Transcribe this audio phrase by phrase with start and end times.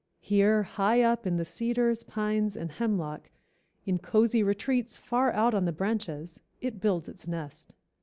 [0.19, 3.29] Here, high up in the cedars, pines and hemlock
[3.85, 7.75] in cozy retreats far out on the branches it builds its nest.